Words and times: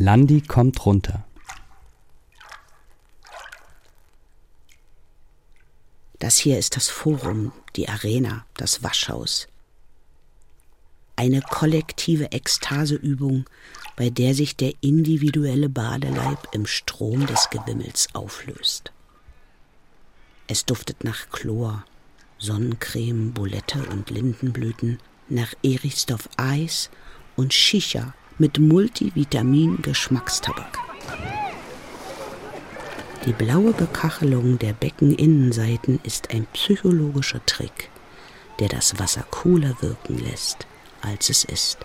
Landi 0.00 0.42
kommt 0.42 0.86
runter. 0.86 1.24
Das 6.20 6.38
hier 6.38 6.56
ist 6.56 6.76
das 6.76 6.88
Forum, 6.88 7.50
die 7.74 7.88
Arena, 7.88 8.46
das 8.56 8.84
Waschhaus. 8.84 9.48
Eine 11.16 11.40
kollektive 11.40 12.30
Ekstaseübung, 12.30 13.50
bei 13.96 14.08
der 14.08 14.36
sich 14.36 14.54
der 14.54 14.72
individuelle 14.82 15.68
Badeleib 15.68 16.46
im 16.52 16.66
Strom 16.66 17.26
des 17.26 17.50
Gewimmels 17.50 18.06
auflöst. 18.12 18.92
Es 20.46 20.64
duftet 20.64 21.02
nach 21.02 21.28
Chlor, 21.30 21.84
Sonnencreme, 22.38 23.32
Bulette 23.32 23.84
und 23.88 24.10
Lindenblüten, 24.10 25.00
nach 25.28 25.54
Erichsdorf 25.64 26.28
Eis 26.36 26.88
und 27.34 27.52
Shisha 27.52 28.14
mit 28.38 28.58
Multivitamin-Geschmackstabak. 28.58 30.78
Die 33.24 33.32
blaue 33.32 33.72
Bekachelung 33.72 34.58
der 34.58 34.72
Beckeninnenseiten 34.72 36.00
ist 36.04 36.30
ein 36.30 36.46
psychologischer 36.52 37.44
Trick, 37.44 37.90
der 38.60 38.68
das 38.68 38.98
Wasser 38.98 39.24
cooler 39.30 39.74
wirken 39.80 40.18
lässt, 40.18 40.66
als 41.02 41.28
es 41.28 41.44
ist. 41.44 41.78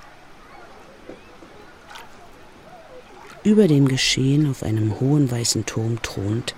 Über 3.44 3.68
dem 3.68 3.88
Geschehen 3.88 4.50
auf 4.50 4.64
einem 4.64 5.00
hohen 5.00 5.30
weißen 5.30 5.66
Turm 5.66 6.02
thront 6.02 6.56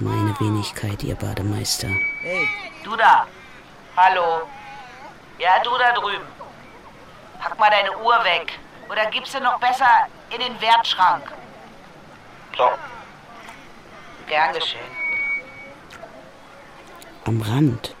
meine 0.00 0.38
Wenigkeit, 0.40 1.02
ihr 1.02 1.16
Bademeister. 1.16 1.88
Hey, 2.22 2.48
du 2.84 2.96
da. 2.96 3.26
Hallo. 3.96 4.42
Ja, 5.38 5.62
du 5.62 5.70
da 5.78 5.92
drüben. 5.92 6.24
Pack 7.40 7.58
mal 7.58 7.70
deine 7.70 7.96
Uhr 7.98 8.24
weg. 8.24 8.58
Oder 8.90 9.06
gibst 9.10 9.34
du 9.34 9.40
noch 9.40 9.58
besser 9.60 10.08
in 10.30 10.40
den 10.40 10.60
Wertschrank? 10.60 11.32
So. 12.56 12.68
Gern 14.26 14.52
geschehen. 14.54 14.80
Am 17.24 17.42
Rand 17.42 17.94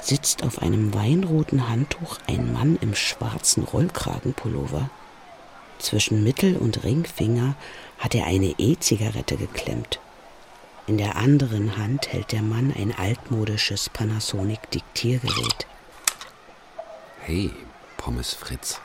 sitzt 0.00 0.42
auf 0.42 0.60
einem 0.60 0.92
weinroten 0.94 1.68
Handtuch 1.68 2.18
ein 2.28 2.52
Mann 2.52 2.76
im 2.80 2.94
schwarzen 2.94 3.64
Rollkragenpullover. 3.64 4.90
Zwischen 5.78 6.22
Mittel- 6.22 6.56
und 6.56 6.84
Ringfinger 6.84 7.54
hat 7.98 8.14
er 8.14 8.26
eine 8.26 8.54
E-Zigarette 8.58 9.36
geklemmt. 9.36 9.98
In 10.86 10.98
der 10.98 11.16
anderen 11.16 11.78
Hand 11.78 12.12
hält 12.12 12.32
der 12.32 12.42
Mann 12.42 12.74
ein 12.76 12.94
altmodisches 12.96 13.88
Panasonic-Diktiergerät. 13.88 15.66
Hey, 17.20 17.50
Pommes 17.96 18.34
Fritz, 18.34 18.82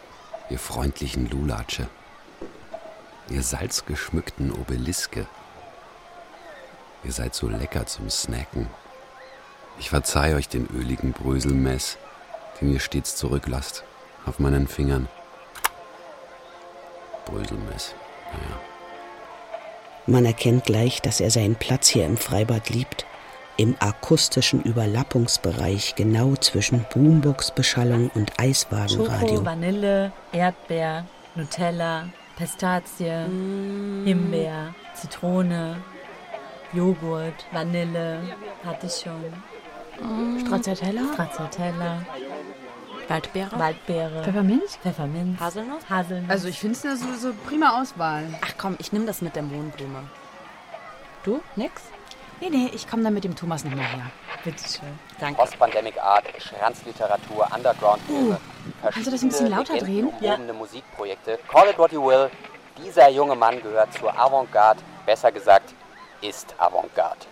ihr 0.49 0.59
freundlichen 0.59 1.29
Lulatsche, 1.29 1.87
ihr 3.29 3.43
salzgeschmückten 3.43 4.51
Obeliske. 4.51 5.27
Ihr 7.03 7.11
seid 7.11 7.33
so 7.33 7.47
lecker 7.47 7.85
zum 7.85 8.09
Snacken. 8.09 8.67
Ich 9.79 9.89
verzeih 9.89 10.35
euch 10.35 10.49
den 10.49 10.67
öligen 10.67 11.13
Bröselmess, 11.13 11.97
den 12.59 12.73
ihr 12.73 12.79
stets 12.79 13.15
zurücklasst, 13.15 13.83
auf 14.25 14.39
meinen 14.39 14.67
Fingern. 14.67 15.07
Bröselmess, 17.25 17.93
naja. 18.33 18.59
Man 20.07 20.25
erkennt 20.25 20.65
gleich, 20.65 21.01
dass 21.01 21.21
er 21.21 21.29
seinen 21.29 21.55
Platz 21.55 21.87
hier 21.87 22.05
im 22.05 22.17
Freibad 22.17 22.69
liebt, 22.69 23.05
im 23.59 23.75
akustischen 23.79 24.61
Überlappungsbereich 24.61 25.95
genau 25.95 26.33
zwischen 26.37 26.85
Boombox-Beschallung 26.93 28.09
und 28.15 28.31
Eiswagenradio. 28.39 29.27
Schoko, 29.27 29.45
Vanille, 29.45 30.13
Erdbeer, 30.31 31.05
Nutella, 31.35 32.07
Pistazie, 32.37 33.25
Himbeer, 34.05 34.73
Zitrone, 34.93 35.75
Joghurt, 36.71 37.33
Vanille, 37.51 38.21
hatte 38.65 38.85
ich 38.85 38.93
schon. 38.93 39.25
Stracciatella? 40.45 41.01
Stracciatella, 41.11 42.05
Waldbeere? 43.09 43.59
Waldbeere, 43.59 44.23
Pfefferminz? 44.23 44.77
Pfefferminz, 44.77 45.37
Haselnuss? 45.37 45.89
Haselnuss. 45.89 46.29
Also 46.29 46.47
ich 46.47 46.59
finde 46.59 46.77
es 46.77 46.85
eine 46.85 46.95
so, 46.95 47.13
so 47.19 47.33
prima 47.45 47.81
Auswahl. 47.81 48.23
Ach 48.39 48.53
komm, 48.57 48.77
ich 48.79 48.93
nehme 48.93 49.05
das 49.05 49.21
mit 49.21 49.35
der 49.35 49.43
Mohnblume. 49.43 50.03
Du? 51.25 51.41
Nix? 51.57 51.81
Nee, 52.41 52.49
nee, 52.49 52.71
ich 52.73 52.87
komme 52.87 53.03
dann 53.03 53.13
mit 53.13 53.23
dem 53.25 53.35
Thomas 53.35 53.63
nochmal 53.65 53.85
her. 53.85 54.11
bitteschön. 54.43 54.97
Danke. 55.19 55.41
Post-Pandemic 55.41 56.01
Art, 56.01 56.23
Schranzliteratur, 56.37 57.47
Underground-Filme, 57.53 58.39
kannst 58.81 59.07
du 59.07 59.11
das 59.11 59.21
ein 59.21 59.29
bisschen 59.29 59.49
lauter 59.49 59.77
drehen? 59.77 60.05
legendenumwobene 60.05 60.53
Musikprojekte. 60.53 61.39
Call 61.51 61.69
it 61.69 61.77
what 61.77 61.91
you 61.91 62.05
will. 62.05 62.29
Dieser 62.77 63.09
junge 63.09 63.35
Mann 63.35 63.61
gehört 63.61 63.93
zur 63.93 64.17
Avantgarde, 64.17 64.81
besser 65.05 65.31
gesagt, 65.33 65.73
ist 66.21 66.55
Avantgarde. 66.57 67.25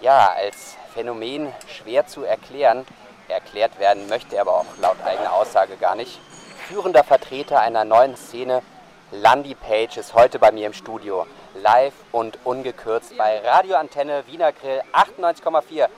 Ja, 0.00 0.30
als 0.34 0.76
Phänomen 0.94 1.52
schwer 1.66 2.06
zu 2.06 2.22
erklären, 2.24 2.86
erklärt 3.28 3.78
werden 3.78 4.08
möchte 4.08 4.36
er 4.36 4.42
aber 4.42 4.54
auch 4.54 4.66
laut 4.80 4.96
eigener 5.04 5.32
Aussage 5.34 5.76
gar 5.76 5.94
nicht. 5.94 6.20
Führender 6.68 7.04
Vertreter 7.04 7.60
einer 7.60 7.84
neuen 7.84 8.16
Szene, 8.16 8.62
Landy 9.10 9.54
Page, 9.54 9.98
ist 9.98 10.14
heute 10.14 10.38
bei 10.38 10.52
mir 10.52 10.66
im 10.66 10.72
Studio. 10.72 11.26
Live 11.54 11.94
und 12.12 12.38
ungekürzt 12.44 13.16
bei 13.16 13.40
Radioantenne 13.40 14.26
Wiener 14.26 14.52
Grill 14.52 14.82
98,4. 14.92 15.88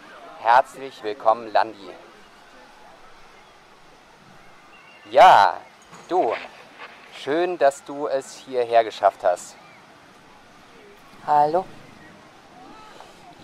Herzlich 0.40 1.02
willkommen, 1.02 1.52
Landy. 1.52 1.90
Ja, 5.10 5.56
du. 6.08 6.34
Schön, 7.22 7.58
dass 7.58 7.84
du 7.84 8.06
es 8.06 8.36
hierher 8.36 8.84
geschafft 8.84 9.22
hast. 9.22 9.56
Hallo. 11.26 11.66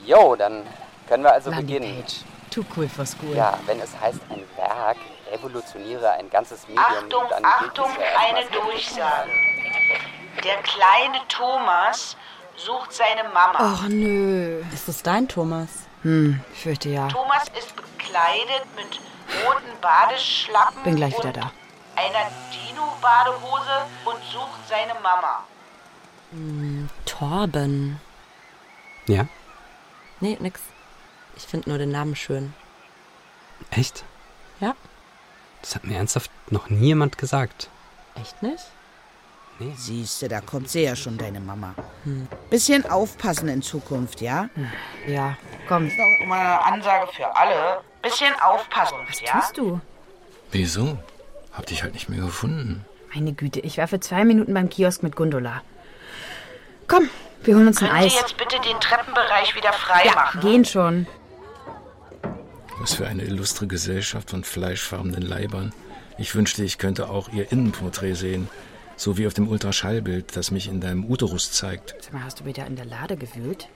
Jo, 0.04 0.36
dann 0.36 0.66
können 1.08 1.24
wir 1.24 1.32
also 1.32 1.50
Landy 1.50 1.74
beginnen. 1.78 2.02
Page. 2.02 2.24
Too 2.50 2.64
cool 2.76 2.88
for 2.88 3.04
school. 3.04 3.34
Ja, 3.34 3.58
wenn 3.66 3.80
es 3.80 3.98
heißt, 4.00 4.20
ein 4.30 4.44
Werk 4.56 4.96
revolutioniere 5.30 6.10
ein 6.12 6.30
ganzes 6.30 6.66
Medium, 6.68 6.84
Achtung, 6.86 7.24
dann 7.28 7.44
Achtung, 7.44 7.86
gilt 7.86 7.98
es 7.98 8.12
ja 8.14 8.34
eine 8.34 8.46
Durchsage. 8.46 9.30
Der 10.46 10.62
kleine 10.62 11.18
Thomas 11.28 12.16
sucht 12.56 12.92
seine 12.92 13.24
Mama. 13.24 13.56
Ach 13.58 13.88
nö. 13.88 14.62
Ist 14.72 14.86
das 14.86 15.02
dein 15.02 15.26
Thomas? 15.26 15.68
Hm, 16.02 16.40
ich 16.54 16.60
fürchte 16.62 16.88
ja. 16.88 17.08
Thomas 17.08 17.42
ist 17.58 17.74
bekleidet 17.74 18.64
mit 18.76 19.00
roten 19.44 19.80
Badeschlappen 19.80 20.84
Bin 20.84 20.94
gleich 20.96 21.18
wieder 21.18 21.26
und 21.28 21.36
da. 21.36 21.52
einer 21.96 22.30
Dino-Badehose 22.52 23.86
und 24.04 24.22
sucht 24.32 24.68
seine 24.68 24.94
Mama. 25.02 25.42
Torben. 27.06 28.00
Ja? 29.06 29.26
Nee, 30.20 30.36
nix. 30.40 30.60
Ich 31.36 31.44
finde 31.44 31.70
nur 31.70 31.78
den 31.78 31.90
Namen 31.90 32.14
schön. 32.14 32.54
Echt? 33.70 34.04
Ja. 34.60 34.74
Das 35.60 35.74
hat 35.74 35.84
mir 35.84 35.96
ernsthaft 35.96 36.30
noch 36.50 36.70
nie 36.70 36.86
jemand 36.86 37.18
gesagt. 37.18 37.68
Echt 38.14 38.42
nicht? 38.42 38.64
Siehste, 39.76 40.28
da 40.28 40.40
kommt 40.40 40.68
sie 40.68 40.82
ja 40.82 40.94
schon, 40.94 41.16
deine 41.16 41.40
Mama. 41.40 41.74
Bisschen 42.50 42.84
aufpassen 42.90 43.48
in 43.48 43.62
Zukunft, 43.62 44.20
ja? 44.20 44.48
Ja, 45.06 45.36
komm. 45.66 45.90
Mal 46.26 46.38
eine 46.40 46.64
Ansage 46.64 47.10
für 47.12 47.34
alle. 47.34 47.80
Bisschen 48.02 48.34
aufpassen, 48.40 48.96
ja? 49.24 49.40
Tust 49.40 49.56
du? 49.56 49.80
Wieso? 50.50 50.98
Hab 51.52 51.66
dich 51.66 51.82
halt 51.82 51.94
nicht 51.94 52.08
mehr 52.08 52.20
gefunden. 52.20 52.84
Meine 53.14 53.32
Güte, 53.32 53.60
ich 53.60 53.78
war 53.78 53.88
für 53.88 53.98
zwei 54.00 54.24
Minuten 54.24 54.52
beim 54.52 54.68
Kiosk 54.68 55.02
mit 55.02 55.16
Gondola. 55.16 55.62
Komm, 56.86 57.08
wir 57.42 57.56
holen 57.56 57.66
uns 57.68 57.82
ein 57.82 57.90
Eis. 57.90 58.14
jetzt 58.14 58.36
bitte 58.36 58.56
den 58.60 58.78
Treppenbereich 58.78 59.56
wieder 59.56 59.72
frei 59.72 60.02
Ja, 60.04 60.12
machen? 60.14 60.40
gehen 60.42 60.64
schon. 60.66 61.06
Was 62.78 62.92
für 62.94 63.06
eine 63.06 63.22
illustre 63.22 63.66
Gesellschaft 63.66 64.30
von 64.30 64.44
fleischfarbenen 64.44 65.22
Leibern. 65.22 65.72
Ich 66.18 66.34
wünschte, 66.34 66.62
ich 66.62 66.76
könnte 66.78 67.08
auch 67.08 67.30
ihr 67.30 67.50
Innenporträt 67.50 68.14
sehen. 68.14 68.48
So 68.96 69.18
wie 69.18 69.26
auf 69.26 69.34
dem 69.34 69.48
Ultraschallbild, 69.48 70.36
das 70.36 70.50
mich 70.50 70.68
in 70.68 70.80
deinem 70.80 71.04
Uterus 71.10 71.52
zeigt. 71.52 71.94
Sag 72.00 72.12
mal, 72.14 72.24
hast 72.24 72.40
du 72.40 72.44
wieder 72.46 72.66
in 72.66 72.76
der 72.76 72.86
Lade 72.86 73.16
gewühlt? 73.16 73.68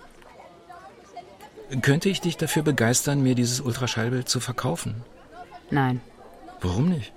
Könnte 1.82 2.08
ich 2.08 2.20
dich 2.20 2.36
dafür 2.36 2.62
begeistern, 2.62 3.22
mir 3.22 3.34
dieses 3.34 3.60
Ultraschallbild 3.60 4.28
zu 4.28 4.40
verkaufen? 4.40 5.02
Nein, 5.70 6.00
Warum 6.60 6.88
nicht? 6.88 7.12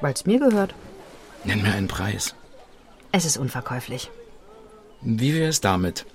weil 0.00 0.12
es 0.14 0.24
mir 0.26 0.38
gehört. 0.38 0.74
Nenn 1.44 1.60
mir 1.62 1.72
einen 1.74 1.88
Preis. 1.88 2.34
Es 3.10 3.24
ist 3.24 3.36
unverkäuflich. 3.36 4.10
Wie 5.00 5.34
wäre 5.34 5.48
es 5.48 5.60
damit? 5.60 6.06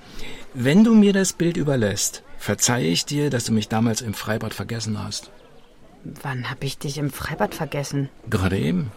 Wenn 0.54 0.84
du 0.86 0.94
mir 0.96 1.12
das 1.12 1.34
Bild 1.34 1.58
überlässt, 1.58 2.24
verzeihe 2.38 2.88
ich 2.88 3.06
dir, 3.06 3.30
dass 3.30 3.44
du 3.46 3.52
mich 3.52 3.68
damals 3.68 4.00
im 4.02 4.14
Freibad 4.14 4.54
vergessen 4.54 5.04
hast. 5.04 5.32
Wann 6.06 6.50
hab 6.50 6.64
ich 6.64 6.78
dich 6.78 6.98
im 6.98 7.10
Freibad 7.12 7.54
vergessen? 7.56 8.10
Gerade 8.30 8.58
eben. 8.58 8.92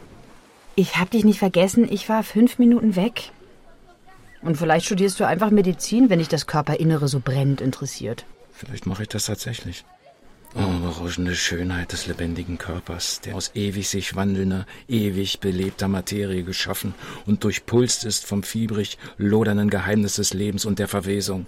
Ich 0.78 0.98
hab 0.98 1.10
dich 1.10 1.24
nicht 1.24 1.38
vergessen, 1.38 1.90
ich 1.90 2.10
war 2.10 2.22
fünf 2.22 2.58
Minuten 2.58 2.96
weg. 2.96 3.32
Und 4.42 4.58
vielleicht 4.58 4.84
studierst 4.84 5.18
du 5.18 5.26
einfach 5.26 5.50
Medizin, 5.50 6.10
wenn 6.10 6.18
dich 6.18 6.28
das 6.28 6.46
Körperinnere 6.46 7.08
so 7.08 7.18
brennend 7.18 7.62
interessiert. 7.62 8.26
Vielleicht 8.52 8.84
mache 8.84 9.04
ich 9.04 9.08
das 9.08 9.24
tatsächlich. 9.24 9.86
Oh, 10.54 10.78
berauschende 10.80 11.34
Schönheit 11.34 11.92
des 11.92 12.06
lebendigen 12.06 12.58
Körpers, 12.58 13.22
der 13.22 13.36
aus 13.36 13.52
ewig 13.54 13.88
sich 13.88 14.16
wandelnder, 14.16 14.66
ewig 14.86 15.40
belebter 15.40 15.88
Materie 15.88 16.44
geschaffen 16.44 16.94
und 17.24 17.42
durchpulst 17.42 18.04
ist 18.04 18.26
vom 18.26 18.42
fiebrig 18.42 18.98
lodernden 19.16 19.70
Geheimnis 19.70 20.16
des 20.16 20.34
Lebens 20.34 20.66
und 20.66 20.78
der 20.78 20.88
Verwesung. 20.88 21.46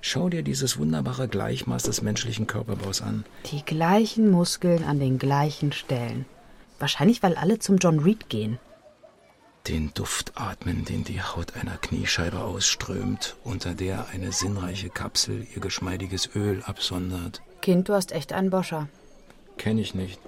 Schau 0.00 0.30
dir 0.30 0.42
dieses 0.42 0.78
wunderbare 0.78 1.28
Gleichmaß 1.28 1.82
des 1.84 2.00
menschlichen 2.00 2.46
Körperbaus 2.46 3.02
an. 3.02 3.24
Die 3.52 3.64
gleichen 3.64 4.30
Muskeln 4.30 4.82
an 4.84 4.98
den 4.98 5.18
gleichen 5.18 5.72
Stellen. 5.72 6.24
Wahrscheinlich, 6.82 7.22
weil 7.22 7.36
alle 7.36 7.60
zum 7.60 7.76
John 7.76 8.00
Reed 8.00 8.28
gehen. 8.28 8.58
Den 9.68 9.94
Duft 9.94 10.32
atmen, 10.34 10.84
den 10.84 11.04
die 11.04 11.22
Haut 11.22 11.54
einer 11.54 11.76
Kniescheibe 11.76 12.40
ausströmt, 12.40 13.36
unter 13.44 13.74
der 13.74 14.06
eine 14.12 14.32
sinnreiche 14.32 14.90
Kapsel 14.90 15.46
ihr 15.54 15.60
geschmeidiges 15.60 16.34
Öl 16.34 16.60
absondert. 16.66 17.40
Kind, 17.60 17.88
du 17.88 17.94
hast 17.94 18.10
echt 18.10 18.32
einen 18.32 18.50
Boscher. 18.50 18.88
Kenn 19.58 19.78
ich 19.78 19.94
nicht. 19.94 20.18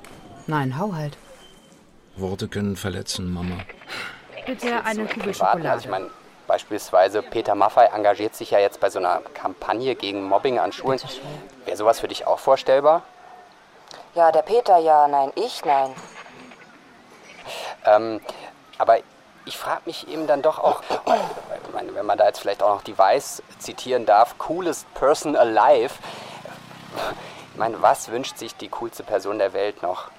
Nein, 0.47 0.79
hau 0.79 0.95
halt. 0.95 1.19
Worte 2.15 2.47
können 2.47 2.77
verletzen, 2.77 3.35
Mama. 3.35 3.57
Bitte 4.47 4.85
eine 4.85 5.07
Kugel 5.07 5.33
Privaten, 5.33 5.67
also 5.67 5.87
ich 5.87 5.91
meine, 5.91 6.09
beispielsweise 6.47 7.23
Peter 7.23 7.57
Maffei 7.57 7.87
engagiert 7.87 8.37
sich 8.37 8.53
ja 8.53 8.61
jetzt 8.61 8.79
bei 8.79 8.91
so 8.91 9.01
einer 9.01 9.23
Kampagne 9.35 9.97
gegen 9.97 10.23
Mobbing 10.23 10.61
an 10.61 10.71
Schulen. 10.71 11.01
Wäre 11.65 11.77
sowas 11.77 11.99
für 11.99 12.07
dich 12.07 12.29
auch 12.29 12.39
vorstellbar? 12.39 13.03
Ja, 14.15 14.31
der 14.31 14.43
Peter 14.43 14.79
ja, 14.79 15.09
nein, 15.09 15.33
ich 15.35 15.65
nein. 15.65 15.91
Ähm, 17.85 18.21
aber 18.79 18.99
ich 19.45 19.59
frage 19.59 19.83
mich 19.85 20.09
eben 20.09 20.27
dann 20.27 20.43
doch 20.43 20.59
auch, 20.59 20.83
wenn 21.73 22.07
man 22.07 22.19
da 22.19 22.27
jetzt 22.27 22.41
vielleicht 22.41 22.63
auch 22.63 22.77
noch 22.77 22.83
die 22.83 22.97
Weiß 22.97 23.43
zitieren 23.59 24.07
darf, 24.07 24.39
coolest 24.39 24.93
person 24.95 25.37
alive. 25.37 25.95
Ich 27.53 27.59
meine, 27.59 27.81
was 27.83 28.09
wünscht 28.09 28.39
sich 28.39 28.57
die 28.57 28.69
coolste 28.69 29.03
Person 29.03 29.39
der 29.39 29.53
Welt 29.53 29.83
noch? 29.83 30.11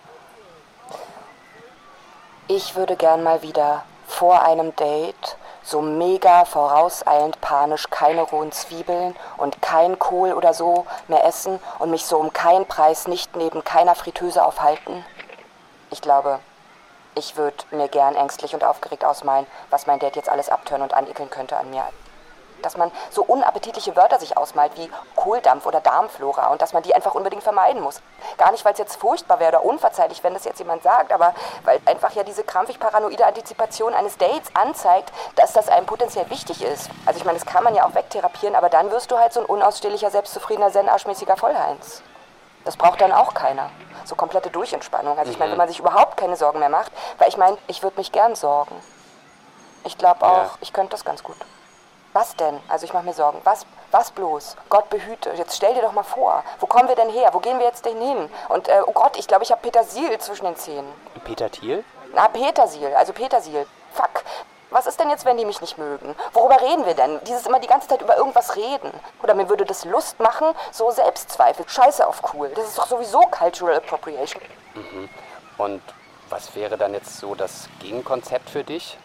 Ich 2.47 2.75
würde 2.75 2.95
gern 2.95 3.23
mal 3.23 3.41
wieder 3.41 3.83
vor 4.07 4.43
einem 4.43 4.75
Date 4.75 5.37
so 5.63 5.81
mega 5.81 6.45
vorauseilend 6.45 7.41
panisch 7.41 7.89
keine 7.89 8.21
rohen 8.21 8.51
Zwiebeln 8.51 9.15
und 9.37 9.63
kein 9.63 9.97
Kohl 9.97 10.33
oder 10.33 10.53
so 10.53 10.85
mehr 11.07 11.25
essen 11.25 11.59
und 11.79 11.89
mich 11.89 12.05
so 12.05 12.17
um 12.17 12.31
keinen 12.31 12.67
Preis 12.67 13.07
nicht 13.07 13.35
neben 13.35 13.63
keiner 13.63 13.95
Fritteuse 13.95 14.45
aufhalten. 14.45 15.03
Ich 15.89 16.01
glaube, 16.01 16.39
ich 17.15 17.37
würde 17.37 17.57
mir 17.71 17.87
gern 17.87 18.15
ängstlich 18.15 18.53
und 18.53 18.63
aufgeregt 18.63 19.05
ausmalen, 19.05 19.47
was 19.69 19.87
mein 19.87 19.99
Dad 19.99 20.15
jetzt 20.15 20.29
alles 20.29 20.49
abtören 20.49 20.81
und 20.81 20.93
anekeln 20.93 21.29
könnte 21.29 21.57
an 21.57 21.69
mir. 21.69 21.83
Dass 22.61 22.77
man 22.77 22.91
so 23.11 23.23
unappetitliche 23.23 23.95
Wörter 23.95 24.19
sich 24.19 24.37
ausmalt 24.37 24.71
wie 24.75 24.89
Kohldampf 25.15 25.65
oder 25.65 25.81
Darmflora 25.81 26.47
und 26.47 26.61
dass 26.61 26.73
man 26.73 26.83
die 26.83 26.95
einfach 26.95 27.13
unbedingt 27.13 27.43
vermeiden 27.43 27.81
muss. 27.81 28.01
Gar 28.37 28.51
nicht, 28.51 28.65
weil 28.65 28.73
es 28.73 28.79
jetzt 28.79 28.95
furchtbar 28.95 29.39
wäre 29.39 29.49
oder 29.49 29.65
unverzeihlich, 29.65 30.23
wenn 30.23 30.33
das 30.33 30.45
jetzt 30.45 30.59
jemand 30.59 30.81
sagt, 30.83 31.11
aber 31.11 31.33
weil 31.63 31.79
einfach 31.85 32.11
ja 32.11 32.23
diese 32.23 32.43
krampfig 32.43 32.79
paranoide 32.79 33.25
Antizipation 33.25 33.93
eines 33.93 34.17
Dates 34.17 34.49
anzeigt, 34.53 35.11
dass 35.35 35.53
das 35.53 35.69
einem 35.69 35.85
potenziell 35.85 36.29
wichtig 36.29 36.63
ist. 36.63 36.89
Also 37.05 37.19
ich 37.19 37.25
meine, 37.25 37.37
das 37.37 37.45
kann 37.45 37.63
man 37.63 37.75
ja 37.75 37.85
auch 37.85 37.93
wegtherapieren, 37.93 38.55
aber 38.55 38.69
dann 38.69 38.89
wirst 38.91 39.11
du 39.11 39.19
halt 39.19 39.33
so 39.33 39.41
ein 39.41 39.45
unausstehlicher, 39.45 40.09
selbstzufriedener, 40.09 40.71
zen-arschmäßiger 40.71 41.37
Vollheinz. 41.37 42.01
Das 42.63 42.77
braucht 42.77 42.99
dann 42.99 43.11
auch 43.11 43.33
keiner. 43.33 43.69
So 44.05 44.15
komplette 44.15 44.49
Durchentspannung. 44.49 45.17
Also 45.17 45.31
ich 45.31 45.39
meine, 45.39 45.51
wenn 45.51 45.57
man 45.57 45.67
sich 45.67 45.79
überhaupt 45.79 46.15
keine 46.17 46.35
Sorgen 46.37 46.59
mehr 46.59 46.69
macht, 46.69 46.91
weil 47.17 47.27
ich 47.27 47.37
meine, 47.37 47.57
ich 47.67 47.83
würde 47.83 47.97
mich 47.97 48.11
gern 48.11 48.35
sorgen. 48.35 48.75
Ich 49.83 49.97
glaube 49.97 50.23
auch, 50.25 50.37
Ja. 50.37 50.49
ich 50.61 50.71
könnte 50.73 50.91
das 50.91 51.03
ganz 51.03 51.23
gut. 51.23 51.35
Was 52.13 52.35
denn? 52.37 52.59
Also 52.69 52.85
ich 52.85 52.93
mache 52.93 53.03
mir 53.03 53.13
Sorgen. 53.13 53.41
Was, 53.43 53.65
was 53.91 54.11
bloß? 54.11 54.55
Gott 54.69 54.89
behüte. 54.89 55.31
Jetzt 55.31 55.57
stell 55.57 55.73
dir 55.73 55.81
doch 55.81 55.91
mal 55.91 56.03
vor. 56.03 56.43
Wo 56.59 56.65
kommen 56.65 56.87
wir 56.87 56.95
denn 56.95 57.09
her? 57.09 57.29
Wo 57.33 57.39
gehen 57.39 57.59
wir 57.59 57.65
jetzt 57.65 57.83
denn 57.85 57.99
hin? 57.99 58.29
Und 58.47 58.67
äh, 58.69 58.81
oh 58.85 58.93
Gott, 58.93 59.17
ich 59.17 59.27
glaube, 59.27 59.43
ich 59.43 59.51
habe 59.51 59.61
Petersil 59.61 60.17
zwischen 60.19 60.45
den 60.45 60.55
Zähnen. 60.55 60.89
Peter 61.25 61.51
Thiel? 61.51 61.83
Na, 62.13 62.27
Petersil. 62.29 62.93
Also 62.95 63.11
Petersil. 63.11 63.67
Fuck. 63.93 64.23
Was 64.75 64.87
ist 64.87 64.99
denn 64.99 65.09
jetzt, 65.09 65.23
wenn 65.23 65.37
die 65.37 65.45
mich 65.45 65.61
nicht 65.61 65.77
mögen? 65.77 66.13
Worüber 66.33 66.59
reden 66.59 66.85
wir 66.85 66.95
denn? 66.95 67.21
Dieses 67.23 67.47
immer 67.47 67.61
die 67.61 67.67
ganze 67.67 67.87
Zeit 67.87 68.01
über 68.01 68.17
irgendwas 68.17 68.57
reden. 68.57 68.91
Oder 69.23 69.33
mir 69.33 69.47
würde 69.47 69.63
das 69.63 69.85
Lust 69.85 70.19
machen, 70.19 70.47
so 70.73 70.91
Selbstzweifel. 70.91 71.65
Scheiße 71.65 72.05
auf 72.05 72.33
cool. 72.33 72.51
Das 72.53 72.67
ist 72.67 72.77
doch 72.77 72.87
sowieso 72.87 73.21
Cultural 73.21 73.77
Appropriation. 73.77 74.43
Mhm. 74.73 75.09
Und 75.57 75.81
was 76.29 76.53
wäre 76.57 76.77
dann 76.77 76.93
jetzt 76.93 77.19
so 77.19 77.35
das 77.35 77.69
Gegenkonzept 77.79 78.49
für 78.49 78.65
dich? 78.65 78.97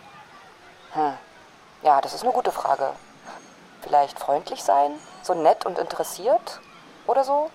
Hm. 0.95 1.17
Ja, 1.83 2.01
das 2.01 2.15
ist 2.15 2.25
eine 2.25 2.33
gute 2.33 2.51
Frage. 2.51 2.91
Vielleicht 3.81 4.19
freundlich 4.19 4.65
sein? 4.65 4.99
So 5.23 5.35
nett 5.35 5.67
und 5.67 5.79
interessiert? 5.79 6.61
Oder 7.07 7.23
so? 7.23 7.49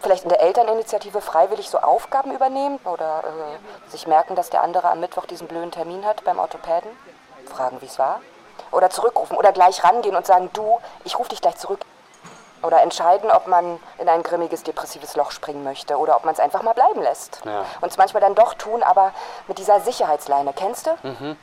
Vielleicht 0.00 0.24
in 0.24 0.30
der 0.30 0.40
Elterninitiative 0.40 1.20
freiwillig 1.20 1.70
so 1.70 1.78
Aufgaben 1.78 2.32
übernehmen? 2.34 2.80
Oder 2.84 3.22
äh, 3.22 3.90
sich 3.90 4.08
merken, 4.08 4.34
dass 4.34 4.50
der 4.50 4.62
andere 4.62 4.90
am 4.90 4.98
Mittwoch 4.98 5.26
diesen 5.26 5.46
blöden 5.46 5.70
Termin 5.70 6.04
hat 6.04 6.24
beim 6.24 6.40
Orthopäden? 6.40 6.90
Fragen, 7.48 7.80
wie 7.80 7.86
es 7.86 7.98
war? 7.98 8.20
Oder 8.70 8.90
zurückrufen 8.90 9.36
oder 9.36 9.52
gleich 9.52 9.82
rangehen 9.82 10.14
und 10.14 10.26
sagen, 10.26 10.50
du, 10.52 10.78
ich 11.04 11.18
rufe 11.18 11.30
dich 11.30 11.40
gleich 11.40 11.56
zurück. 11.56 11.80
Oder 12.62 12.82
entscheiden, 12.82 13.30
ob 13.30 13.46
man 13.46 13.78
in 13.98 14.08
ein 14.08 14.22
grimmiges, 14.22 14.64
depressives 14.64 15.14
Loch 15.14 15.30
springen 15.30 15.62
möchte 15.62 15.96
oder 15.96 16.16
ob 16.16 16.24
man 16.24 16.34
es 16.34 16.40
einfach 16.40 16.62
mal 16.62 16.72
bleiben 16.72 17.02
lässt. 17.02 17.40
Ja. 17.44 17.64
Und 17.80 17.90
es 17.90 17.96
manchmal 17.96 18.20
dann 18.20 18.34
doch 18.34 18.54
tun, 18.54 18.82
aber 18.82 19.12
mit 19.46 19.58
dieser 19.58 19.80
Sicherheitsleine. 19.80 20.52
Kennst 20.52 20.86
du? 20.86 20.90
Mhm. 21.04 21.36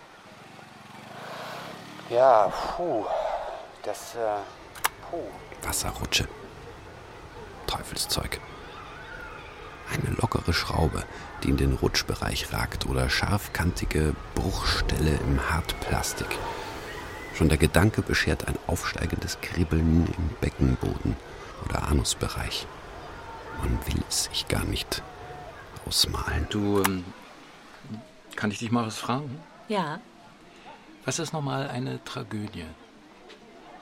Ja, 2.10 2.52
puh. 2.76 3.06
Das, 3.84 4.16
äh, 4.16 4.40
puh. 5.10 5.24
Wasserrutsche. 5.66 6.28
Teufelszeug. 7.66 8.42
Eine 9.92 10.16
lockere 10.16 10.54
Schraube, 10.54 11.04
die 11.44 11.50
in 11.50 11.58
den 11.58 11.74
Rutschbereich 11.74 12.52
ragt 12.54 12.86
oder 12.88 13.10
scharfkantige 13.10 14.16
Bruchstelle 14.34 15.20
im 15.28 15.52
Hartplastik. 15.52 16.38
Schon 17.36 17.50
der 17.50 17.58
Gedanke 17.58 18.02
beschert 18.02 18.48
ein 18.48 18.58
aufsteigendes 18.68 19.40
Kribbeln 19.42 20.08
im 20.18 20.30
Beckenboden 20.42 21.16
oder 21.66 21.88
Anusbereich. 21.88 22.66
Man 23.60 23.78
will 23.88 24.02
es 24.10 24.26
sich 24.26 24.48
gar 24.48 24.64
nicht 24.64 25.04
ausmalen. 25.86 26.48
Du, 26.50 26.82
ähm, 26.82 27.04
kann 28.36 28.52
ich 28.52 28.60
dich 28.60 28.72
mal 28.72 28.86
was 28.86 28.98
fragen? 28.98 29.40
Ja. 29.68 30.00
Was 31.06 31.20
ist 31.20 31.34
nochmal 31.34 31.68
eine 31.68 32.04
Tragödie? 32.04 32.66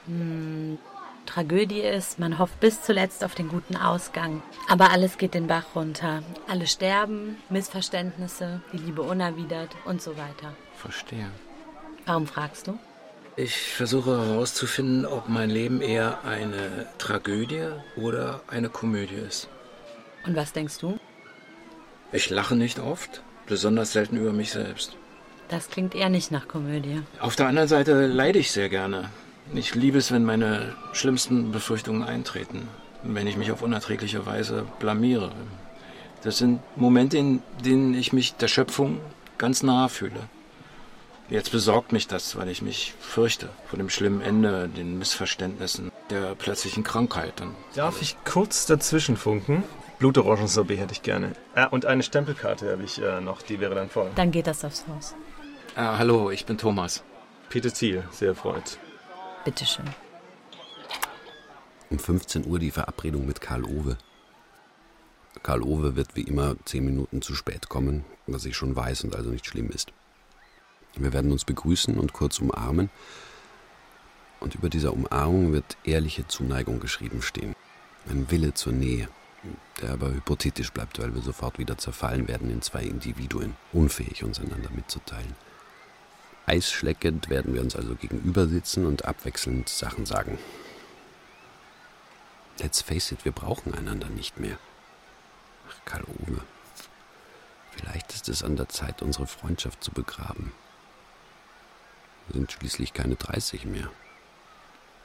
Hm, 0.08 0.78
Tragödie 1.26 1.82
ist, 1.82 2.20
man 2.20 2.38
hofft 2.40 2.60
bis 2.60 2.82
zuletzt 2.82 3.24
auf 3.24 3.36
den 3.36 3.50
guten 3.50 3.76
Ausgang. 3.76 4.42
Aber 4.70 4.92
alles 4.92 5.18
geht 5.18 5.34
den 5.34 5.48
Bach 5.48 5.76
runter. 5.76 6.24
Alle 6.48 6.68
sterben, 6.68 7.38
Missverständnisse, 7.50 8.62
die 8.72 8.78
Liebe 8.78 9.02
unerwidert 9.02 9.76
und 9.86 10.02
so 10.02 10.12
weiter. 10.12 10.56
Verstehe. 10.76 11.30
Warum 12.06 12.28
fragst 12.28 12.68
du? 12.68 12.78
Ich 13.36 13.56
versuche 13.56 14.12
herauszufinden, 14.12 15.06
ob 15.06 15.28
mein 15.28 15.50
Leben 15.50 15.82
eher 15.82 16.24
eine 16.24 16.88
Tragödie 17.00 17.70
oder 17.96 18.42
eine 18.48 18.70
Komödie 18.70 19.16
ist. 19.16 19.48
Und 20.26 20.36
was 20.36 20.54
denkst 20.54 20.78
du? 20.78 21.00
Ich 22.12 22.30
lache 22.30 22.56
nicht 22.56 22.78
oft, 22.80 23.24
besonders 23.48 23.94
selten 23.94 24.18
über 24.18 24.34
mich 24.34 24.52
selbst. 24.52 24.96
Das 25.50 25.70
klingt 25.70 25.96
eher 25.96 26.10
nicht 26.10 26.32
nach 26.32 26.48
Komödie. 26.48 27.02
Auf 27.20 27.36
der 27.36 27.48
anderen 27.48 27.68
Seite 27.68 28.06
leide 28.06 28.40
ich 28.40 28.52
sehr 28.52 28.70
gerne. 28.70 29.10
Ich 29.54 29.76
liebe 29.76 29.98
es, 29.98 30.12
wenn 30.12 30.24
meine 30.24 30.76
schlimmsten 30.94 31.52
Befürchtungen 31.52 32.04
eintreten, 32.04 32.68
wenn 33.04 33.28
ich 33.28 33.38
mich 33.38 33.52
auf 33.52 33.62
unerträgliche 33.62 34.26
Weise 34.26 34.66
blamiere. 34.80 35.32
Das 36.24 36.38
sind 36.38 36.62
Momente, 36.76 37.18
in 37.18 37.42
denen 37.64 37.94
ich 37.94 38.14
mich 38.14 38.36
der 38.36 38.48
Schöpfung 38.48 39.00
ganz 39.38 39.62
nahe 39.62 39.90
fühle. 39.90 40.30
Jetzt 41.30 41.52
besorgt 41.52 41.92
mich 41.92 42.08
das, 42.08 42.36
weil 42.36 42.50
ich 42.50 42.62
mich 42.62 42.94
fürchte 43.00 43.50
vor 43.68 43.78
dem 43.78 43.90
schlimmen 43.90 44.22
Ende, 44.22 44.70
den 44.70 44.98
Missverständnissen, 44.98 45.92
der 46.10 46.36
plötzlichen 46.36 46.84
Krankheit. 46.84 47.42
Und 47.42 47.56
Darf 47.76 48.02
ich 48.02 48.16
kurz 48.26 48.66
dazwischen 48.66 49.18
funken? 49.18 49.64
Blutorangensorbet 50.00 50.80
hätte 50.80 50.94
ich 50.94 51.02
gerne. 51.02 51.34
Ah, 51.56 51.66
und 51.66 51.86
eine 51.86 52.04
Stempelkarte 52.04 52.72
habe 52.72 52.84
ich 52.84 53.02
äh, 53.02 53.22
noch, 53.22 53.42
die 53.42 53.60
wäre 53.60 53.76
dann 53.76 53.90
voll. 53.90 54.10
Dann 54.16 54.32
geht 54.32 54.48
das 54.48 54.66
aufs 54.66 54.86
Haus. 54.88 55.16
Ah, 55.76 55.98
hallo, 55.98 56.30
ich 56.30 56.46
bin 56.46 56.58
Thomas. 56.58 57.04
Peter 57.50 57.72
Thiel, 57.72 58.04
sehr 58.12 58.30
erfreut. 58.30 58.78
Bitteschön. 59.44 59.86
Um 61.90 62.00
15 62.00 62.46
Uhr 62.48 62.60
die 62.60 62.72
Verabredung 62.72 63.26
mit 63.26 63.42
Karl 63.42 63.66
Owe. 63.66 63.98
Karl 65.44 65.62
Owe 65.64 65.96
wird 65.96 66.16
wie 66.16 66.22
immer 66.22 66.56
zehn 66.66 66.86
Minuten 66.86 67.22
zu 67.22 67.36
spät 67.36 67.68
kommen, 67.68 68.06
was 68.26 68.46
ich 68.46 68.56
schon 68.56 68.76
weiß 68.76 69.04
und 69.04 69.16
also 69.16 69.30
nicht 69.30 69.46
schlimm 69.46 69.70
ist. 69.70 69.92
Wir 70.96 71.12
werden 71.12 71.32
uns 71.32 71.44
begrüßen 71.44 71.98
und 71.98 72.14
kurz 72.14 72.40
umarmen. 72.40 72.90
Und 74.40 74.56
über 74.56 74.70
dieser 74.70 74.94
Umarmung 74.94 75.52
wird 75.52 75.78
ehrliche 75.84 76.28
Zuneigung 76.28 76.80
geschrieben 76.80 77.22
stehen. 77.22 77.56
Ein 78.10 78.30
Wille 78.32 78.54
zur 78.54 78.74
Nähe, 78.74 79.08
der 79.82 79.92
aber 79.92 80.12
hypothetisch 80.12 80.72
bleibt, 80.72 81.00
weil 81.00 81.14
wir 81.14 81.22
sofort 81.22 81.60
wieder 81.60 81.78
zerfallen 81.78 82.28
werden 82.28 82.50
in 82.50 82.62
zwei 82.62 82.84
Individuen, 82.84 83.56
unfähig 83.72 84.24
uns 84.24 84.40
einander 84.40 84.70
mitzuteilen. 84.76 85.36
Eisschleckend 86.46 87.30
werden 87.30 87.54
wir 87.54 87.62
uns 87.62 87.76
also 87.76 87.96
gegenüber 87.96 88.48
sitzen 88.48 88.86
und 88.86 89.06
abwechselnd 89.06 89.70
Sachen 89.70 90.06
sagen. 90.06 90.38
Let's 92.60 92.82
face 92.82 93.12
it, 93.12 93.26
wir 93.26 93.32
brauchen 93.32 93.74
einander 93.74 94.10
nicht 94.10 94.40
mehr. 94.40 94.58
Karl-Uwe, 95.86 96.42
vielleicht 97.72 98.14
ist 98.14 98.30
es 98.30 98.44
an 98.44 98.56
der 98.56 98.70
Zeit, 98.70 99.02
unsere 99.02 99.28
Freundschaft 99.28 99.84
zu 99.84 99.92
begraben. 99.92 100.52
Wir 102.28 102.36
sind 102.36 102.52
schließlich 102.52 102.94
keine 102.94 103.16
30 103.16 103.66
mehr. 103.66 103.90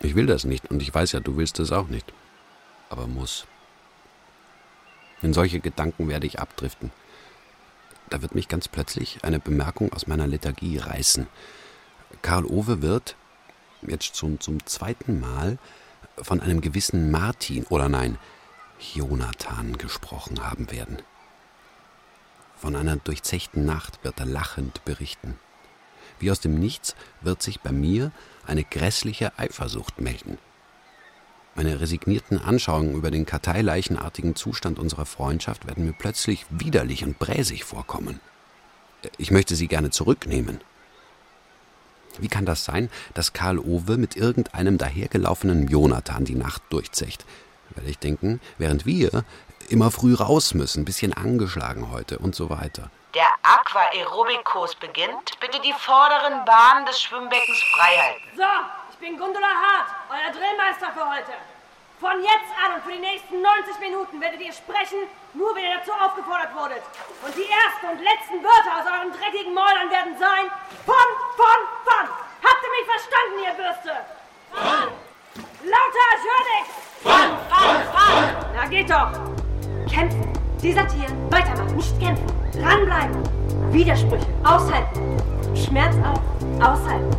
Ich 0.01 0.15
will 0.15 0.27
das 0.27 0.45
nicht 0.45 0.71
und 0.71 0.83
ich 0.83 0.95
weiß 0.95 1.13
ja, 1.13 1.21
du 1.21 1.37
willst 1.37 1.59
es 1.59 1.73
auch 1.73 1.89
nicht. 1.89 2.13
Aber 2.91 3.07
muss. 3.07 3.47
In 5.21 5.35
solche 5.35 5.59
Gedanken 5.59 6.09
werde 6.09 6.27
ich 6.27 6.39
abdriften. 6.39 6.93
Da 8.11 8.23
wird 8.23 8.35
mich 8.35 8.49
ganz 8.49 8.69
plötzlich 8.69 9.19
eine 9.23 9.39
Bemerkung 9.39 9.93
aus 9.93 10.07
meiner 10.07 10.27
Lethargie 10.27 10.79
reißen. 10.79 11.27
Karl 12.23 12.47
Owe 12.47 12.83
wird, 12.83 13.17
jetzt 13.83 14.17
schon 14.17 14.41
zum 14.41 14.65
zweiten 14.67 15.21
Mal, 15.21 15.59
von 16.17 16.41
einem 16.41 16.61
gewissen 16.61 17.11
Martin 17.11 17.65
oder 17.65 17.89
nein, 17.89 18.19
Jonathan 18.95 19.77
gesprochen 19.77 20.43
haben 20.43 20.71
werden. 20.71 20.99
Von 22.57 22.75
einer 22.75 22.97
durchzechten 22.97 23.65
Nacht 23.65 24.03
wird 24.03 24.19
er 24.19 24.27
lachend 24.27 24.85
berichten. 24.85 25.39
Wie 26.19 26.31
aus 26.31 26.41
dem 26.41 26.59
Nichts 26.59 26.97
wird 27.21 27.43
sich 27.43 27.61
bei 27.61 27.71
mir 27.71 28.11
eine 28.47 28.65
grässliche 28.65 29.39
Eifersucht 29.39 30.01
melden. 30.01 30.39
Meine 31.59 31.81
resignierten 31.81 32.41
Anschauungen 32.41 32.95
über 32.95 33.11
den 33.11 33.27
karteileichenartigen 33.27 34.37
Zustand 34.37 34.79
unserer 34.79 35.07
Freundschaft 35.07 35.67
werden 35.67 35.85
mir 35.85 35.93
plötzlich 35.93 36.47
widerlich 36.51 37.03
und 37.03 37.19
bräsig 37.19 37.65
vorkommen. 37.65 38.21
Ich 39.17 39.33
möchte 39.33 39.57
sie 39.57 39.67
gerne 39.67 39.91
zurücknehmen. 39.91 40.61
Wie 42.21 42.29
kann 42.29 42.47
das 42.47 42.65
sein, 42.65 42.91
dass 43.15 43.33
Karl 43.33 43.59
Owe 43.59 43.97
mit 43.97 44.15
irgendeinem 44.15 44.79
dahergelaufenen 44.79 45.67
Jonathan 45.67 46.25
die 46.25 46.37
Nacht 46.37 46.63
durchzecht? 46.71 47.25
Werde 47.71 47.91
ich 47.91 47.99
denken, 47.99 48.41
während 48.59 48.87
wir 48.87 49.25
immer 49.69 49.91
früh 49.91 50.15
raus 50.15 50.55
müssen, 50.55 50.85
bisschen 50.85 51.13
angeschlagen 51.13 51.91
heute 51.91 52.21
und 52.21 52.37
so 52.37 52.51
weiter. 52.51 52.89
Der 53.17 53.31
Aquaerobikkurs 53.43 54.77
beginnt. 54.77 55.41
Bitte 55.41 55.61
die 55.63 55.73
vorderen 55.73 56.45
Bahnen 56.45 56.87
des 56.87 57.03
Schwimmbeckens 57.03 57.61
freihalten. 57.75 58.23
So, 58.37 58.45
ich 59.01 59.07
bin 59.07 59.17
Gundula 59.17 59.47
Hart, 59.47 59.91
euer 60.11 60.33
Drillmeister 60.33 60.91
für 60.93 61.09
heute. 61.09 61.31
Von 62.01 62.19
jetzt 62.19 62.51
an 62.59 62.75
und 62.75 62.83
für 62.83 62.93
die 62.93 62.99
nächsten 62.99 63.41
90 63.41 63.79
Minuten 63.79 64.21
werdet 64.21 64.41
ihr 64.41 64.53
sprechen, 64.53 64.99
nur 65.35 65.55
wenn 65.55 65.65
ihr 65.65 65.79
dazu 65.79 65.93
aufgefordert 65.93 66.55
wurdet. 66.55 66.83
Und 67.23 67.35
die 67.37 67.47
ersten 67.47 67.95
und 67.95 68.03
letzten 68.03 68.43
Wörter 68.43 68.75
aus 68.75 68.87
euren 68.91 69.13
dreckigen 69.15 69.55
Mäulern 69.55 69.91
werden 69.91 70.19
sein 70.19 70.51
von, 70.83 71.09
von, 71.39 71.59
von. 71.87 72.05
Habt 72.43 72.61
ihr 72.63 72.73
mich 72.75 72.87
verstanden, 72.91 73.39
ihr 73.47 73.55
Bürste? 73.55 73.95
Von. 74.51 74.91
Lauter, 75.63 76.09
ich 76.19 76.25
hör 76.27 76.43
nichts. 76.59 76.75
Von, 77.03 77.29
von, 77.55 77.77
von. 77.95 78.19
Na 78.55 78.67
geht 78.67 78.91
doch. 78.91 79.15
Kämpfen, 79.91 80.33
desertieren, 80.61 81.31
weitermachen, 81.31 81.77
nicht 81.77 82.01
kämpfen. 82.01 82.27
Dranbleiben. 82.51 83.23
Widersprüche, 83.73 84.27
aushalten. 84.43 85.38
Schmerz 85.55 85.95
auf, 86.05 86.21
aushalten. 86.61 87.11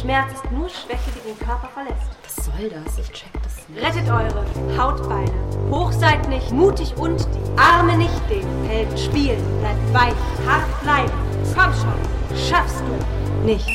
Schmerz 0.00 0.32
ist 0.32 0.50
nur 0.50 0.68
Schwäche, 0.68 1.10
die 1.14 1.28
den 1.28 1.38
Körper 1.38 1.68
verlässt. 1.72 2.10
Was 2.22 2.44
soll 2.46 2.70
das? 2.70 2.98
Ich 2.98 3.12
check 3.12 3.30
das 3.42 3.68
nicht. 3.68 3.84
Rettet 3.84 4.08
eure 4.08 4.44
Hautbeine. 4.78 5.32
Hoch 5.70 5.92
seid 5.92 6.28
nicht, 6.28 6.50
mutig 6.50 6.96
und 6.96 7.20
die 7.20 7.60
Arme 7.60 7.96
nicht 7.96 8.30
den 8.30 8.46
Helden 8.68 8.96
spielen. 8.96 9.60
Bleibt 9.60 9.94
weich, 9.94 10.48
hart 10.48 10.82
bleiben. 10.82 11.12
Komm 11.54 11.72
schon, 11.74 12.38
schaffst 12.48 12.80
du 12.80 13.44
nicht. 13.44 13.66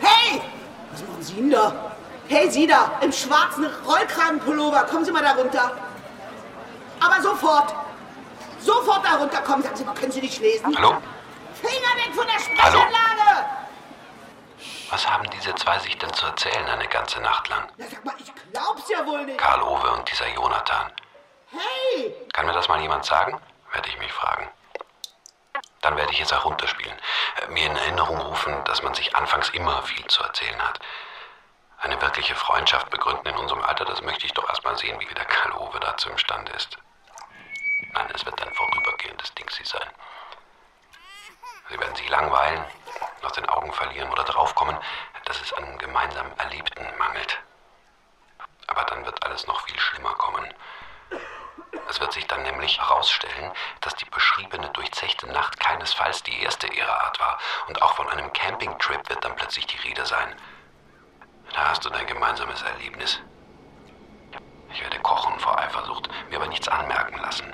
Hey! 0.00 0.40
Was 0.92 1.02
machen 1.02 1.22
Sie 1.22 1.34
denn 1.34 1.50
da? 1.50 1.92
Hey, 2.28 2.50
Sie 2.50 2.66
da, 2.66 2.92
im 3.00 3.12
schwarzen 3.12 3.66
Rollkragenpullover, 3.86 4.84
kommen 4.84 5.04
Sie 5.04 5.12
mal 5.12 5.22
da 5.22 5.32
runter. 5.32 5.72
Aber 7.00 7.22
sofort. 7.22 7.74
Sofort 8.60 9.04
da 9.04 9.16
runter 9.16 9.40
kommen. 9.42 9.62
Sagen 9.62 9.76
Sie 9.76 9.84
mal, 9.84 9.94
können 9.94 10.12
Sie 10.12 10.20
nicht 10.20 10.40
lesen? 10.40 10.76
Hallo? 10.76 10.96
Finger 11.54 11.94
weg 11.96 12.14
von 12.14 12.26
der! 12.26 12.47
Was 14.98 15.08
haben 15.08 15.30
diese 15.30 15.54
zwei 15.54 15.78
sich 15.78 15.96
denn 15.96 16.12
zu 16.12 16.26
erzählen 16.26 16.68
eine 16.68 16.88
ganze 16.88 17.20
Nacht 17.20 17.46
lang? 17.46 17.68
Na, 17.76 17.86
sag 17.86 18.04
mal, 18.04 18.16
ich 18.18 18.32
glaub's 18.52 18.88
ja 18.90 19.06
wohl 19.06 19.24
nicht. 19.26 19.38
Karl 19.38 19.62
Owe 19.62 19.92
und 19.92 20.10
dieser 20.10 20.26
Jonathan. 20.26 20.90
Hey! 21.52 22.12
Kann 22.32 22.46
mir 22.46 22.52
das 22.52 22.66
mal 22.66 22.80
jemand 22.80 23.04
sagen? 23.04 23.40
Werde 23.70 23.88
ich 23.90 23.98
mich 24.00 24.12
fragen. 24.12 24.50
Dann 25.82 25.96
werde 25.96 26.12
ich 26.12 26.20
es 26.20 26.32
auch 26.32 26.44
runterspielen. 26.44 26.98
Äh, 27.42 27.46
Mir 27.52 27.66
in 27.66 27.76
Erinnerung 27.76 28.18
rufen, 28.18 28.64
dass 28.64 28.82
man 28.82 28.92
sich 28.92 29.14
anfangs 29.14 29.50
immer 29.50 29.82
viel 29.84 30.04
zu 30.08 30.20
erzählen 30.24 30.60
hat. 30.60 30.80
Eine 31.78 32.02
wirkliche 32.02 32.34
Freundschaft 32.34 32.90
begründen 32.90 33.28
in 33.28 33.36
unserem 33.36 33.62
Alter, 33.62 33.84
das 33.84 34.02
möchte 34.02 34.26
ich 34.26 34.32
doch 34.34 34.48
erstmal 34.48 34.76
sehen, 34.78 34.98
wie 34.98 35.14
der 35.14 35.26
Karl 35.26 35.52
Owe 35.52 35.78
dazu 35.78 36.10
imstande 36.10 36.50
ist. 36.54 36.76
Nein, 37.92 38.10
es 38.16 38.26
wird 38.26 38.42
ein 38.42 38.52
vorübergehendes 38.52 39.32
Dingsi 39.34 39.64
sein. 39.64 39.88
Sie 41.68 41.78
werden 41.78 41.94
sich 41.94 42.08
langweilen, 42.08 42.64
aus 43.28 43.34
den 43.34 43.48
Augen 43.48 43.72
verlieren 43.74 44.10
oder 44.10 44.24
draufkommen, 44.24 44.78
dass 45.26 45.40
es 45.42 45.52
an 45.52 45.76
gemeinsam 45.76 46.26
Erlebten 46.38 46.86
mangelt. 46.98 47.38
Aber 48.68 48.84
dann 48.84 49.04
wird 49.04 49.22
alles 49.22 49.46
noch 49.46 49.60
viel 49.66 49.78
schlimmer 49.78 50.14
kommen. 50.14 50.46
Es 51.90 52.00
wird 52.00 52.12
sich 52.12 52.26
dann 52.26 52.42
nämlich 52.42 52.78
herausstellen, 52.78 53.52
dass 53.82 53.94
die 53.96 54.06
beschriebene 54.06 54.70
durchzechte 54.70 55.26
Nacht 55.26 55.60
keinesfalls 55.60 56.22
die 56.22 56.42
erste 56.42 56.68
ihrer 56.68 57.04
Art 57.04 57.20
war. 57.20 57.38
Und 57.66 57.82
auch 57.82 57.94
von 57.94 58.08
einem 58.08 58.32
Campingtrip 58.32 59.06
wird 59.10 59.22
dann 59.22 59.36
plötzlich 59.36 59.66
die 59.66 59.88
Rede 59.88 60.06
sein. 60.06 60.34
Da 61.52 61.68
hast 61.68 61.84
du 61.84 61.90
dein 61.90 62.06
gemeinsames 62.06 62.62
Erlebnis. 62.62 63.20
Ich 64.72 64.82
werde 64.82 64.98
kochen 65.00 65.38
vor 65.38 65.58
Eifersucht, 65.58 66.08
mir 66.30 66.36
aber 66.36 66.46
nichts 66.46 66.68
anmerken 66.68 67.18
lassen. 67.18 67.52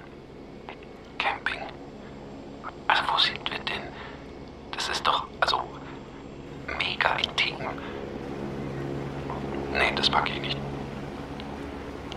Camping. 1.19 1.62
Also 2.87 3.02
wo 3.09 3.19
sind 3.19 3.50
wir 3.50 3.59
denn? 3.59 3.93
Das 4.75 4.88
ist 4.88 5.07
doch, 5.07 5.26
also, 5.40 5.62
mega 6.66 7.11
intim. 7.14 7.57
Nee, 9.73 9.93
das 10.11 10.23
ich 10.28 10.40
nicht. 10.40 10.58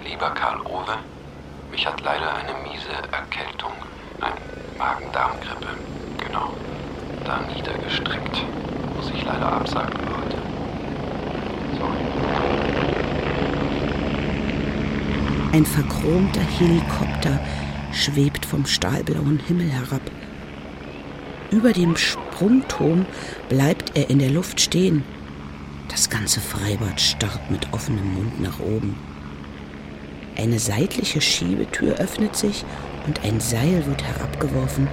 Lieber 0.04 0.30
Karl 0.32 0.60
Owe, 0.62 0.98
mich 1.72 1.86
hat 1.86 2.02
leider 2.02 2.34
eine 2.34 2.54
miese 2.64 2.92
Erkältung, 3.12 3.72
ein 4.22 4.34
Magen-Darm-Grippe, 4.78 5.68
genau, 6.18 6.54
da 7.24 7.42
niedergestreckt. 7.54 8.44
Muss 8.96 9.12
ich 9.14 9.24
leider 9.24 9.54
absagen 9.54 10.00
für 10.00 10.18
heute. 10.18 10.38
Ein 15.54 15.66
verchromter 15.66 16.42
Helikopter 16.42 17.40
schwebt 17.92 18.46
vom 18.46 18.66
stahlblauen 18.66 19.40
Himmel 19.48 19.70
herab. 19.70 20.02
Über 21.52 21.72
dem 21.72 21.96
Sprungturm 21.96 23.06
bleibt 23.50 23.98
er 23.98 24.10
in 24.10 24.20
der 24.20 24.30
Luft 24.30 24.60
stehen. 24.60 25.04
Das 25.90 26.10
ganze 26.10 26.40
Freibad 26.42 27.00
starrt 27.00 27.50
mit 27.50 27.72
offenem 27.74 28.14
Mund 28.14 28.42
nach 28.42 28.60
oben. 28.60 28.98
Eine 30.36 30.60
seitliche 30.60 31.22
Schiebetür 31.22 31.96
öffnet 31.96 32.36
sich 32.36 32.64
und 33.08 33.24
ein 33.24 33.40
Seil 33.40 33.86
wird 33.88 34.04
herabgeworfen. 34.04 34.88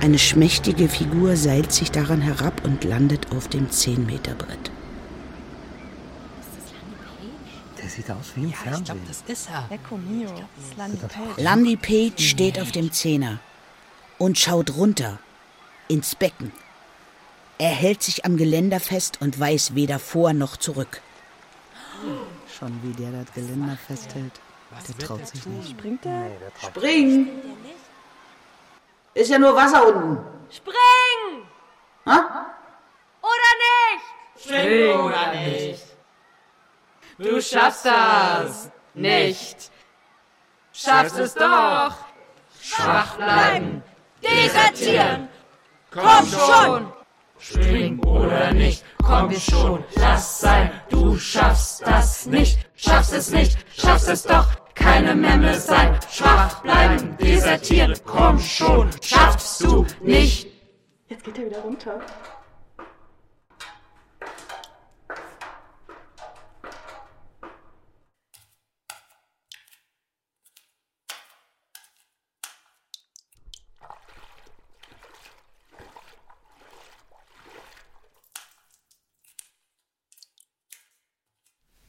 Eine 0.00 0.18
schmächtige 0.18 0.88
Figur 0.88 1.36
seilt 1.36 1.72
sich 1.72 1.90
daran 1.90 2.20
herab 2.20 2.64
und 2.64 2.84
landet 2.84 3.32
auf 3.32 3.48
dem 3.48 3.68
10-Meter-Brett. 3.68 4.70
Der 7.82 7.88
sieht 7.88 8.10
aus 8.10 8.32
wie 8.36 8.44
im 8.44 8.52
Fernsehen. 8.52 9.00
das 9.08 9.24
ist 9.26 9.48
er. 9.50 9.66
Ecco 9.74 9.96
mio, 9.96 10.28
das 10.28 10.68
ist 10.70 10.78
Landy 10.78 10.96
Page. 10.98 11.42
Landy 11.42 11.76
Page 11.76 12.28
steht 12.28 12.60
auf 12.60 12.70
dem 12.70 12.92
Zehner 12.92 13.40
und 14.18 14.38
schaut 14.38 14.76
runter 14.76 15.18
ins 15.88 16.14
Becken. 16.14 16.52
Er 17.60 17.68
hält 17.68 18.02
sich 18.02 18.24
am 18.24 18.38
Geländer 18.38 18.80
fest 18.80 19.18
und 19.20 19.38
weiß 19.38 19.74
weder 19.74 19.98
vor 19.98 20.32
noch 20.32 20.56
zurück. 20.56 21.02
Schon 22.58 22.82
wie 22.82 22.94
der 22.94 23.10
das 23.10 23.34
Geländer 23.34 23.76
festhält. 23.86 24.32
Der 24.88 25.06
traut 25.06 25.26
sich 25.26 25.44
nicht. 25.44 25.72
Springt 25.72 26.02
der? 26.06 26.30
Spring! 26.58 27.28
Ist 29.12 29.30
ja 29.30 29.38
nur 29.38 29.54
Wasser 29.54 29.86
unten. 29.86 30.24
Spring! 30.50 31.42
Ha? 32.06 32.46
Oder 33.20 33.52
nicht? 33.66 34.42
Spring 34.42 34.98
oder 34.98 35.34
nicht. 35.34 35.84
Du 37.18 37.42
schaffst 37.42 37.84
das 37.84 38.70
nicht. 38.94 39.70
Schaffst 40.72 41.18
es 41.18 41.34
doch. 41.34 41.94
Schwach 42.58 43.16
bleiben. 43.16 43.82
Desertieren! 44.22 45.28
Komm 45.90 46.26
schon. 46.26 46.99
Spring 47.40 47.98
oder 48.00 48.52
nicht. 48.52 48.84
Komm 49.02 49.32
schon. 49.32 49.82
Lass 49.96 50.40
sein. 50.40 50.70
Du 50.90 51.16
schaffst 51.16 51.82
das 51.86 52.26
nicht. 52.26 52.58
Schaffst 52.76 53.14
es 53.14 53.30
nicht. 53.30 53.58
Schaffst 53.76 54.08
es 54.08 54.22
doch. 54.22 54.46
Keine 54.74 55.14
Memme 55.14 55.54
sein. 55.54 55.98
Schwach 56.10 56.62
bleiben. 56.62 57.16
Desertieren. 57.18 57.94
Komm 58.04 58.38
schon. 58.38 58.90
Schaffst 59.02 59.62
du 59.64 59.86
nicht. 60.02 60.48
Jetzt 61.08 61.24
geht 61.24 61.38
er 61.38 61.46
wieder 61.46 61.60
runter. 61.60 62.00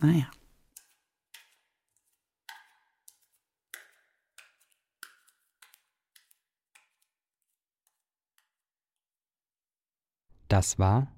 Naja. 0.01 0.31
Das 10.47 10.79
war 10.79 11.15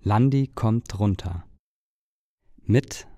Landi 0.00 0.46
kommt 0.54 0.98
runter. 0.98 1.44
Mit 2.62 3.08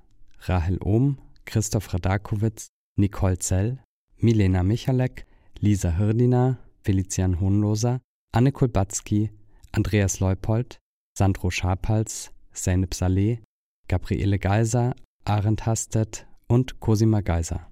Rahel 0.41 0.79
Ohm, 0.83 1.19
Christoph 1.45 1.93
Radakowitz, 1.93 2.69
Nicole 2.97 3.39
Zell, 3.39 3.83
Milena 4.17 4.63
Michalek, 4.63 5.27
Lisa 5.59 5.91
Hirdiner, 5.91 6.59
Felician 6.81 7.39
Hohnloser, 7.39 8.01
Anne 8.33 8.51
Kulbatzky, 8.51 9.31
Andreas 9.73 10.21
Leupold, 10.21 10.79
Sandro 11.17 11.51
Scharpals, 11.51 12.33
Zeynep 12.53 12.95
Saleh, 12.95 13.43
Gabriele 13.89 14.41
Geiser, 14.41 14.97
Arend 15.25 15.65
Hastet 15.65 16.27
und 16.49 16.81
Cosima 16.81 17.21
Geiser. 17.21 17.71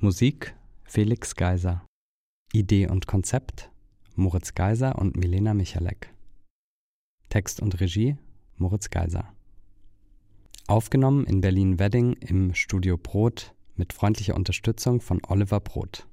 Musik 0.00 0.56
Felix 0.84 1.36
Geiser. 1.36 1.84
Idee 2.54 2.88
und 2.88 3.06
Konzept 3.06 3.70
Moritz 4.14 4.54
Geiser 4.54 4.96
und 4.98 5.16
Milena 5.16 5.52
Michalek. 5.52 6.14
Text 7.28 7.60
und 7.60 7.78
Regie 7.78 8.16
Moritz 8.56 8.88
Geiser. 8.88 9.34
Aufgenommen 10.66 11.26
in 11.26 11.42
Berlin-Wedding 11.42 12.14
im 12.14 12.54
Studio 12.54 12.96
Brot 12.96 13.54
mit 13.76 13.92
freundlicher 13.92 14.36
Unterstützung 14.36 15.02
von 15.02 15.20
Oliver 15.28 15.60
Brot. 15.60 16.06